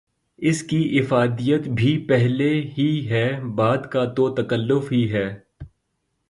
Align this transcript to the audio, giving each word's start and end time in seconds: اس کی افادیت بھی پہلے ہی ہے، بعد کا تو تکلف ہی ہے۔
اس 0.39 0.61
کی 0.63 0.99
افادیت 0.99 1.67
بھی 1.67 1.97
پہلے 2.07 2.49
ہی 2.77 3.09
ہے، 3.09 3.41
بعد 3.55 3.77
کا 3.91 4.05
تو 4.05 4.29
تکلف 4.35 4.91
ہی 4.91 5.11
ہے۔ 5.11 5.39